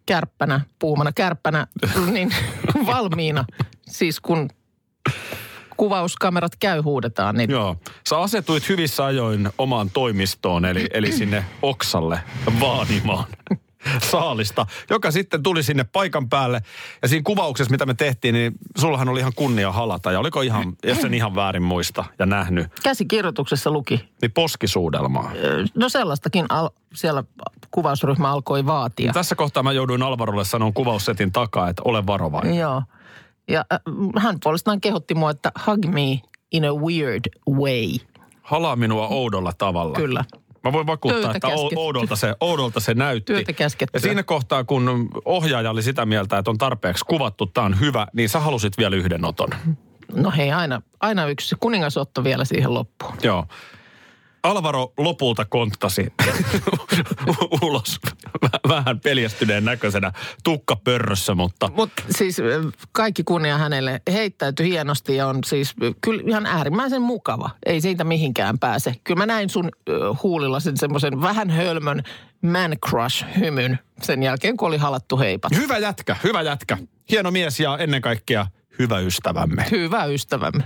[0.05, 1.67] kärppänä, puumana kärppänä,
[2.11, 2.31] niin
[2.85, 3.45] valmiina.
[3.87, 4.49] Siis kun
[5.77, 7.75] kuvauskamerat käy huudetaan, niin Joo.
[8.09, 12.19] Sä asetuit hyvissä ajoin omaan toimistoon, eli, eli sinne Oksalle
[12.59, 13.23] vaanimaan
[14.11, 16.61] saalista, joka sitten tuli sinne paikan päälle.
[17.01, 20.11] Ja siinä kuvauksessa, mitä me tehtiin, niin sullahan oli ihan kunnia halata.
[20.11, 24.09] Ja oliko ihan, jos en ihan väärin muista ja nähnyt, käsikirjoituksessa luki.
[24.21, 25.31] niin poskisuudelmaa.
[25.75, 27.23] No sellaistakin al- siellä
[27.71, 29.13] kuvausryhmä alkoi vaatia.
[29.13, 32.57] Tässä kohtaa mä jouduin Alvarolle sanoa kuvaussetin takaa, että ole varovainen.
[32.57, 32.83] Joo.
[33.47, 33.79] Ja äh,
[34.17, 37.87] hän puolestaan kehotti mua, että hug me in a weird way.
[38.41, 39.95] Halaa minua oudolla tavalla.
[39.95, 40.23] Kyllä.
[40.63, 41.75] Mä voin vakuuttaa, Töitä että käsketty.
[41.75, 43.33] oudolta se, oudolta se näytti.
[43.33, 43.97] Työtä käskettyä.
[43.97, 48.07] Ja siinä kohtaa, kun ohjaaja oli sitä mieltä, että on tarpeeksi kuvattu, tämä on hyvä,
[48.13, 49.49] niin sä halusit vielä yhden oton.
[50.13, 53.13] No hei, aina, aina yksi kuningasotto vielä siihen loppuun.
[53.23, 53.45] Joo.
[54.43, 56.13] Alvaro lopulta konttasi
[57.61, 57.99] ulos
[58.45, 60.11] Vä- vähän peljästyneen näköisenä
[60.43, 66.45] tukkapörrössä, mutta Mutta siis ö, kaikki kunnia hänelle heittäytyi hienosti ja on siis kyllä ihan
[66.45, 67.49] äärimmäisen mukava.
[67.65, 68.95] Ei siitä mihinkään pääse.
[69.03, 69.71] Kyllä mä näin sun
[70.23, 72.03] huulilla sen semmoisen vähän hölmön
[72.41, 75.55] man crush hymyn sen jälkeen, kun oli halattu heipat.
[75.55, 76.77] hyvä jätkä, hyvä jätkä.
[77.11, 78.47] Hieno mies ja ennen kaikkea
[78.79, 79.65] hyvä ystävämme.
[79.71, 80.63] Hyvä ystävämme.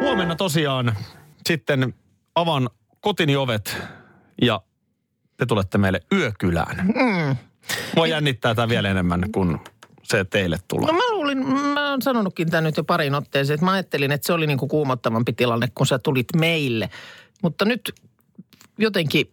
[0.00, 0.96] Huomenna tosiaan
[1.48, 1.94] sitten
[2.34, 2.70] avaan
[3.00, 3.76] kotini ovet
[4.42, 4.60] ja
[5.36, 6.86] te tulette meille yökylään.
[6.86, 7.36] Mm.
[7.96, 9.60] Mua jännittää tämä vielä enemmän kuin
[10.02, 10.86] se teille tulla.
[10.86, 14.26] No mä luulin, mä oon sanonutkin tämän nyt jo parin otteeseen, että mä ajattelin, että
[14.26, 16.90] se oli niin kuin kuumottavampi tilanne, kun sä tulit meille.
[17.42, 17.94] Mutta nyt
[18.78, 19.32] jotenkin,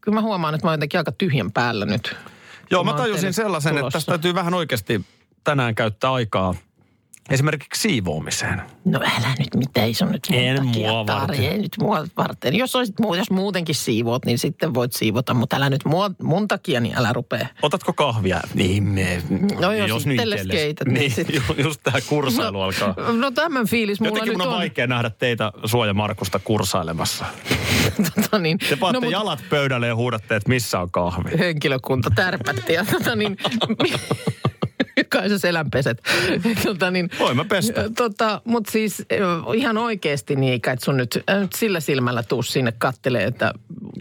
[0.00, 2.16] kyllä mä huomaan, että mä oon jotenkin aika tyhjän päällä nyt.
[2.70, 3.96] Joo, mä mä tajusin sellaisen, että tulossa.
[3.98, 5.04] tästä täytyy vähän oikeasti
[5.44, 6.54] tänään käyttää aikaa
[7.30, 8.62] esimerkiksi siivoamiseen.
[8.84, 11.44] No älä nyt, mitä ei se on nyt En mua varten.
[11.44, 12.54] Ei nyt mua varten.
[12.56, 16.80] Jos, olisit, jos muutenkin siivoot, niin sitten voit siivota, mutta älä nyt mua, mun takia,
[16.80, 17.46] niin älä rupea.
[17.62, 18.40] Otatko kahvia?
[18.54, 19.22] Niin, me,
[19.60, 22.94] No jos nyt itsellesi keität, niin niin sit- ju- just tämä kursailu No, alkaa.
[23.12, 24.58] No tämän fiilis mulla Jotenkin nyt mun on on.
[24.58, 27.24] vaikea nähdä teitä Suoja Markusta kursailemassa.
[28.14, 31.30] tota niin, Te paatte mut- jalat pöydälle ja huudatte, että missä on kahvi.
[31.38, 32.72] henkilökunta tärpätti.
[32.72, 33.36] Ja tota niin,
[35.12, 36.02] kai sä selänpeset.
[36.64, 37.90] tota, niin, Voin mä pestä.
[37.96, 39.02] Tota, Mutta siis
[39.54, 43.52] ihan oikeasti niin, eikä et sun nyt, nyt sillä silmällä tuu sinne kattelee, että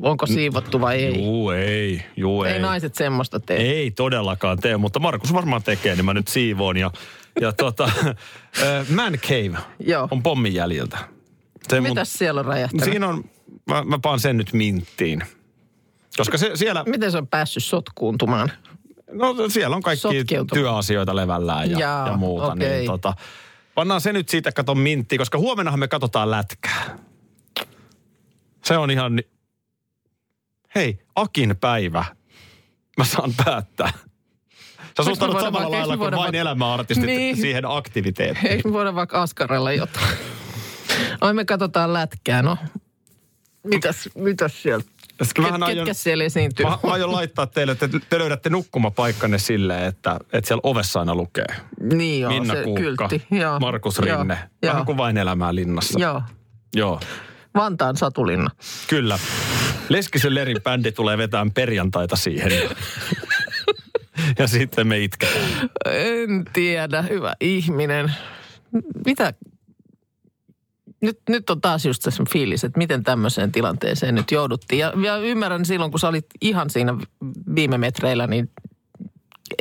[0.01, 1.23] onko siivottu vai ei.
[1.23, 2.05] Juu, ei.
[2.17, 2.53] Juu, ei.
[2.53, 3.57] Ei naiset semmoista tee.
[3.57, 6.77] Ei todellakaan tee, mutta Markus varmaan tekee, niin mä nyt siivoon.
[6.77, 6.91] Ja,
[7.41, 7.91] ja tota,
[8.95, 10.07] Man Cave Joo.
[10.11, 10.97] on pommin jäljiltä.
[11.69, 12.85] Se Mitäs siellä on räjähtänyt?
[12.85, 13.23] Siinä on,
[13.67, 15.23] mä, mä paan sen nyt minttiin.
[16.17, 18.51] Koska se, siellä, Miten se on päässyt sotkuuntumaan?
[19.11, 20.47] No siellä on kaikki Sotkeutumaan.
[20.63, 22.51] työasioita levällään ja, Jaa, ja muuta.
[22.53, 22.69] okei.
[22.77, 23.13] Niin tota,
[23.75, 26.97] pannaan se nyt siitä katon minttiin, koska huomennahan me katsotaan lätkää.
[28.65, 29.19] Se on ihan,
[30.75, 32.05] hei, Akin päivä.
[32.97, 33.93] Mä saan päättää.
[34.97, 37.37] Sä suhtaudut samalla vaikka- lailla kuin vain vaikka- elämäartistit Niin.
[37.37, 38.47] siihen aktiviteettiin.
[38.51, 40.17] Eikö me voida vaikka askarella jotain?
[41.21, 42.57] Ai me katsotaan lätkää, no.
[43.63, 44.83] Mitäs, mitäs siellä?
[45.35, 46.65] Ket, aion- ketkä siellä esiintyy?
[46.65, 51.45] Mä aion laittaa teille, että te löydätte nukkumapaikkanne silleen, että, että siellä ovessa aina lukee.
[51.93, 53.25] niin joo, Minna se Kuukka, kyltti.
[53.31, 54.37] Joo, Markus joo, Rinne.
[54.63, 55.99] Joo, Vähän kuin vain elämää linnassa.
[55.99, 56.21] joo.
[56.75, 56.99] Joo,
[57.55, 58.49] Vantaan Satulinna.
[58.87, 59.19] kyllä.
[59.89, 62.51] Leskisen Lerin bändi tulee vetämään perjantaita siihen.
[64.39, 65.69] ja sitten me itketään.
[65.91, 68.13] En tiedä, hyvä ihminen.
[69.05, 69.33] Mitä?
[71.01, 74.79] Nyt, nyt on taas just se fiilis, että miten tämmöiseen tilanteeseen nyt jouduttiin.
[74.79, 76.97] Ja, ja ymmärrän silloin, kun sä olit ihan siinä
[77.55, 78.49] viime metreillä, niin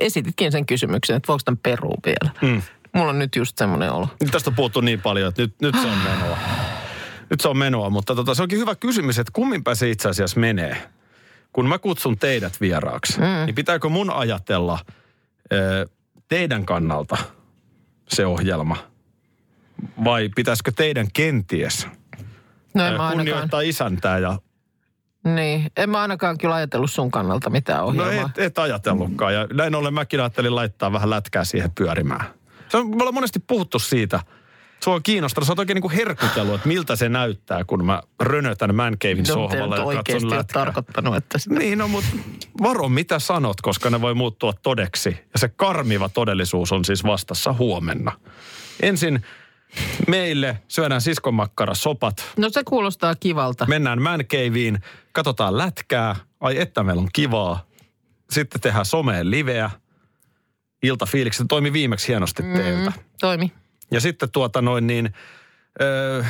[0.01, 2.31] esititkin sen kysymyksen, että voiko tämän peruu vielä.
[2.43, 2.63] Mm.
[2.93, 4.09] Mulla on nyt just semmoinen olo.
[4.21, 6.39] Nyt tästä on puhuttu niin paljon, että nyt, nyt se on menoa.
[7.31, 10.41] Nyt se on menoa, mutta tota, se onkin hyvä kysymys, että kumminpä se itse asiassa
[10.41, 10.91] menee.
[11.53, 13.47] Kun mä kutsun teidät vieraaksi, mm.
[13.47, 14.79] niin pitääkö mun ajatella
[15.53, 15.89] ö,
[16.29, 17.17] teidän kannalta
[18.09, 18.90] se ohjelma?
[20.05, 21.87] Vai pitäisikö teidän kenties
[22.75, 24.39] No en ainakaan, kunnioittaa isäntää ja
[25.25, 28.31] niin, en mä ainakaan kyllä ajatellut sun kannalta mitään No ohjelmaa.
[28.37, 29.35] et, et ajatellutkaan.
[29.35, 32.25] Ja näin ollen mäkin ajattelin laittaa vähän lätkää siihen pyörimään.
[32.69, 34.21] Se on, me ollaan monesti puhuttu siitä.
[34.83, 35.47] Se on kiinnostanut.
[35.47, 39.19] Sä oot oikein niin kuin herkutellut, että miltä se näyttää, kun mä rönötän Man Cavein
[39.29, 40.65] No, sohvalla ja oikeasti katson lätkää.
[40.65, 41.55] tarkoittanut, että sitä...
[41.55, 42.09] Niin, no mutta
[42.63, 45.09] varo mitä sanot, koska ne voi muuttua todeksi.
[45.33, 48.13] Ja se karmiva todellisuus on siis vastassa huomenna.
[48.83, 49.23] Ensin
[50.09, 52.25] meille syödään siskonmakkara sopat.
[52.37, 53.67] No se kuulostaa kivalta.
[53.67, 54.79] Mennään Caveen,
[55.13, 56.17] katsotaan lätkää.
[56.41, 57.67] Ai että meillä on kivaa.
[58.31, 59.71] Sitten tehdään someen liveä.
[60.83, 62.93] Iltafiilikset toimi viimeksi hienosti teiltä.
[63.21, 63.53] Toimi.
[63.91, 65.15] Ja sitten tuota noin niin,
[65.81, 66.25] öö,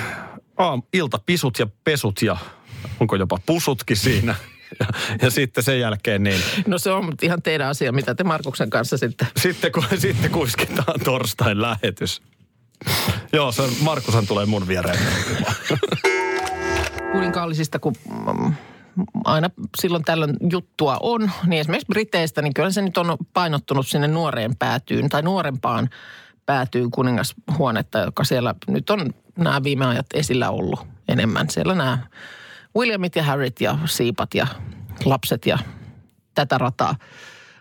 [0.56, 2.36] aam, iltapisut ja pesut ja
[3.00, 4.34] onko jopa pusutkin siinä.
[4.80, 4.86] Ja,
[5.22, 8.96] ja sitten sen jälkeen niin, No se on ihan teidän asia, mitä te Markuksen kanssa
[8.96, 9.28] sitten...
[9.36, 12.22] sitten, kun, sitten kuiskitaan torstain lähetys.
[13.32, 14.98] Joo, se Markushan tulee mun viereen.
[17.12, 18.54] kuninkaallisista, kun mm,
[19.24, 24.08] aina silloin tällöin juttua on, niin esimerkiksi Briteistä, niin kyllä se nyt on painottunut sinne
[24.08, 25.90] nuoreen päätyyn tai nuorempaan
[26.46, 31.50] päätyyn kuningashuonetta, joka siellä nyt on nämä viime ajat esillä ollut enemmän.
[31.50, 31.98] Siellä nämä
[32.76, 34.46] Williamit ja Harryt ja siipat ja
[35.04, 35.58] lapset ja
[36.34, 36.96] tätä rataa.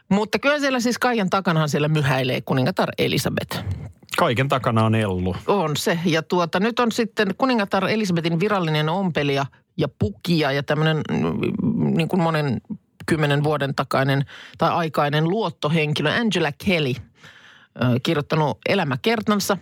[0.09, 3.63] Mutta kyllä siellä siis kaiken takanahan siellä myhäilee kuningatar Elisabeth.
[4.17, 5.35] Kaiken takana on Ellu.
[5.47, 5.99] On se.
[6.05, 9.45] Ja tuota, nyt on sitten kuningatar Elisabetin virallinen ompelija
[9.77, 12.61] ja pukija ja tämmöinen mm, niin kuin monen
[13.05, 14.25] kymmenen vuoden takainen
[14.57, 16.93] tai aikainen luottohenkilö Angela Kelly
[18.03, 19.57] kirjoittanut elämäkertansa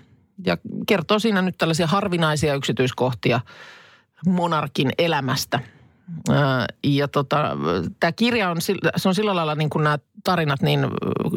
[0.45, 0.57] ja
[0.87, 3.41] kertoo siinä nyt tällaisia harvinaisia yksityiskohtia
[4.25, 5.59] monarkin elämästä.
[6.29, 6.33] Ö,
[6.83, 7.57] Ja tota,
[7.99, 10.87] tämä kirja on, se on sillä lailla niin kuin nämä tarinat niin ö,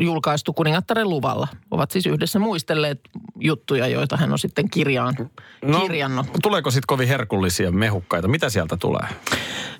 [0.00, 1.48] julkaistu kuningattaren luvalla.
[1.70, 3.00] Ovat siis yhdessä muistelleet
[3.40, 5.14] juttuja, joita hän on sitten kirjaan
[5.62, 6.26] no, kirjannut.
[6.42, 8.28] Tuleeko sitten kovin herkullisia mehukkaita?
[8.28, 9.08] Mitä sieltä tulee?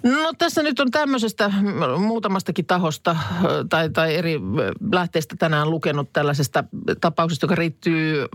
[0.02, 4.40] No tässä nyt on tämmöisestä mm, muutamastakin tahosta ö, tai, tai eri
[4.92, 6.64] lähteistä tänään lukenut tällaisesta
[7.00, 8.26] tapauksesta, joka riittyy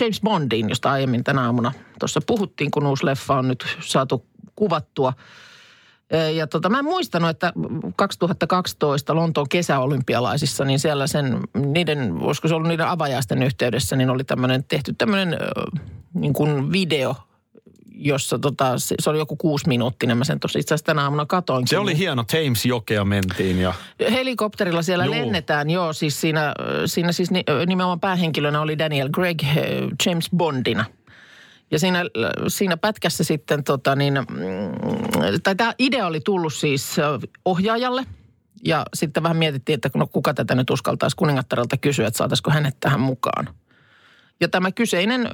[0.00, 5.12] James Bondiin, josta aiemmin tänä aamuna tuossa puhuttiin, kun uusi leffa on nyt saatu kuvattua.
[6.34, 7.52] Ja tota, mä en muistanut, että
[7.96, 14.24] 2012 Lontoon kesäolympialaisissa, niin siellä sen, niiden, olisiko se ollut niiden avajaisten yhteydessä, niin oli
[14.24, 15.36] tämmöinen tehty tämmöinen
[16.14, 17.14] niin kuin video,
[17.94, 20.18] jossa tota, se, se oli joku kuusi minuuttinen.
[20.18, 21.68] Mä sen tuossa itse asiassa tänä aamuna katoin.
[21.68, 22.24] Se oli hieno.
[22.24, 23.74] Thames-jokea mentiin ja
[24.10, 25.14] Helikopterilla siellä Juu.
[25.14, 25.92] Lennetään, joo.
[25.92, 26.54] Siis siinä,
[26.86, 29.56] siinä siis ni- nimenomaan päähenkilönä oli Daniel Gregg eh,
[30.06, 30.84] James Bondina.
[31.72, 32.04] Ja siinä,
[32.48, 36.96] siinä pätkässä sitten tota niin, mm, tai tämä idea oli tullut siis
[37.44, 38.04] ohjaajalle.
[38.64, 42.76] Ja sitten vähän mietittiin, että no kuka tätä nyt uskaltaisi kuningattarelta kysyä, että saataisiko hänet
[42.80, 43.48] tähän mukaan.
[44.42, 45.32] Ja tämä kyseinen äh,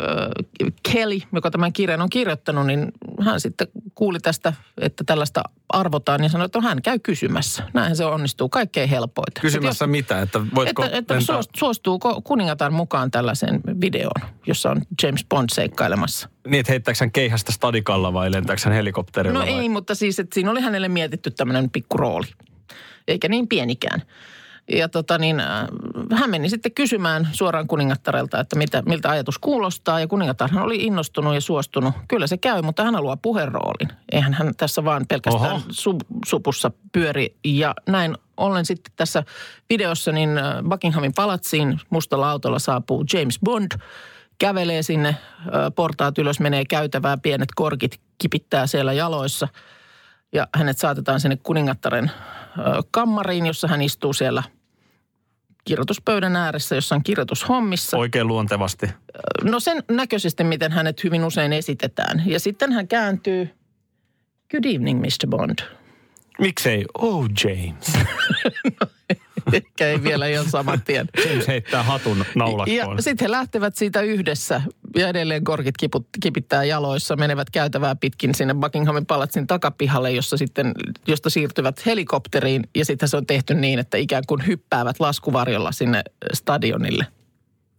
[0.92, 6.28] Kelly, joka tämän kirjan on kirjoittanut, niin hän sitten kuuli tästä, että tällaista arvotaan ja
[6.28, 7.62] sanoi, että hän käy kysymässä.
[7.74, 9.40] Näinhän se onnistuu kaikkein helpoiten.
[9.40, 14.82] Kysymässä Et mitä, että voitko että, että lentää- suostuuko kuningatar mukaan tällaiseen videoon, jossa on
[15.02, 16.28] James Bond seikkailemassa?
[16.46, 19.60] Niin, että heittääkö hän keihästä stadikalla vai lentääkö hän helikopterilla No vai?
[19.60, 22.26] ei, mutta siis, että siinä oli hänelle mietitty tämmöinen pikku rooli.
[23.08, 24.02] Eikä niin pienikään.
[24.72, 25.66] Ja tota niin, äh,
[26.12, 30.00] hän meni sitten kysymään suoraan kuningattarelta, että mitä, miltä ajatus kuulostaa.
[30.00, 31.94] Ja kuningatarhan oli innostunut ja suostunut.
[32.08, 33.88] Kyllä se käy, mutta hän haluaa puheroolin.
[34.12, 35.62] Eihän hän tässä vaan pelkästään Oho.
[35.70, 37.36] su, supussa pyöri.
[37.44, 39.22] Ja näin ollen sitten tässä
[39.70, 43.72] videossa niin äh, Buckinghamin palatsiin mustalla autolla saapuu James Bond.
[44.38, 45.16] Kävelee sinne, äh,
[45.76, 49.48] portaat ylös, menee käytävää, pienet korkit kipittää siellä jaloissa.
[50.32, 52.10] Ja hänet saatetaan sinne kuningattaren
[52.90, 54.42] kammariin, jossa hän istuu siellä
[55.68, 57.96] kirjoituspöydän ääressä, jossa on kirjoitushommissa.
[57.96, 58.86] Oikein luontevasti.
[59.42, 62.22] No sen näköisesti, miten hänet hyvin usein esitetään.
[62.26, 63.48] Ja sitten hän kääntyy,
[64.50, 65.28] good evening Mr.
[65.28, 65.58] Bond.
[66.38, 66.84] Miksei?
[66.98, 67.92] Oh James.
[69.52, 71.08] Ehkä ei vielä ihan saman tien.
[71.28, 73.02] James heittää hatun Ja naulakkoon.
[73.02, 74.62] sitten he lähtevät siitä yhdessä
[74.96, 80.72] ja edelleen korkit kiput, kipittää jaloissa, menevät käytävää pitkin sinne Buckinghamin palatsin takapihalle, jossa sitten,
[81.06, 86.02] josta siirtyvät helikopteriin ja sitten se on tehty niin, että ikään kuin hyppäävät laskuvarjolla sinne
[86.32, 87.06] stadionille.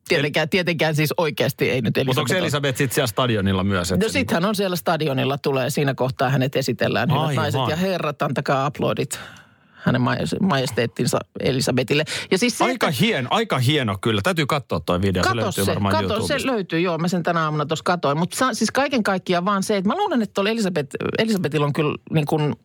[0.08, 2.20] Tietenkään, tietenkään siis oikeasti ei nyt Elisabeth.
[2.20, 3.92] Mutta onko Elisabeth sitten siellä stadionilla myös?
[3.92, 7.10] No sitten hän on siellä stadionilla, tulee siinä kohtaa hänet esitellään.
[7.10, 7.36] Hyvät Aivan.
[7.36, 9.20] naiset ja herrat, antakaa aplodit
[9.80, 12.04] hänen majes- majesteettinsa Elisabetille.
[12.32, 14.22] Ja siis se, Aika, että- hien, aika hieno kyllä.
[14.22, 15.24] Täytyy katsoa toi video.
[15.24, 16.40] se Kato löytyy se, varmaan kato, YouTubesta.
[16.40, 16.98] se löytyy, joo.
[16.98, 18.18] Mä sen tänä aamuna tuossa katoin.
[18.18, 21.96] Mutta siis kaiken kaikkiaan vaan se, että mä luulen, että oli Elisabeth, Elisabetilla on kyllä
[22.12, 22.56] niin kuin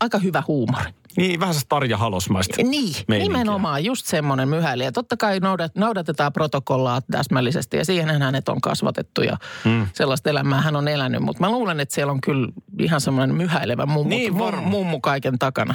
[0.00, 0.90] aika hyvä huumori.
[1.16, 2.54] Niin, vähän se Tarja Halosmaista.
[2.62, 3.38] Niin, meininkiä.
[3.38, 4.92] nimenomaan just semmoinen myhäilijä.
[4.92, 9.86] Totta kai noudat, noudatetaan protokollaa täsmällisesti ja siihen hänet on kasvatettu ja mm.
[9.92, 11.20] sellaista elämää hän on elänyt.
[11.22, 12.48] Mutta mä luulen, että siellä on kyllä
[12.80, 14.68] ihan semmoinen myhäilevä mummu, Niin varmaan.
[14.68, 15.74] mummu kaiken takana.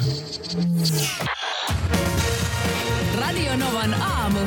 [3.19, 4.39] Radio Novan aamu.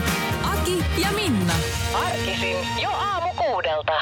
[0.53, 1.53] Aki ja Minna.
[2.07, 3.93] Arkisin jo aamu kuudelta.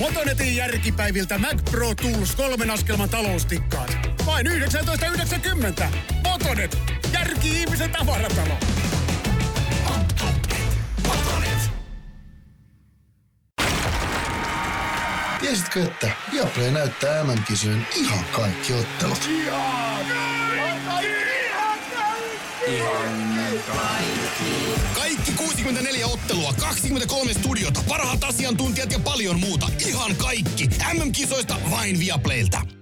[0.00, 3.98] Motonetin järkipäiviltä Mac Pro Tools kolmen askelman taloustikkaat.
[4.26, 5.84] Vain 19,90.
[6.24, 6.78] Motonet,
[7.12, 8.54] järki ihmisen tavaratalo.
[15.40, 19.28] Tiesitkö, että Viaplay näyttää MM-kisojen ihan kaikki ottelut?
[24.94, 29.70] Kaikki 64 ottelua, 23 studiota, parhaat asiantuntijat ja paljon muuta.
[29.86, 30.68] Ihan kaikki.
[30.94, 32.79] MM-kisoista vain Viaplaylta.